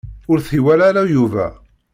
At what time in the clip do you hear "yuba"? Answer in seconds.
1.13-1.47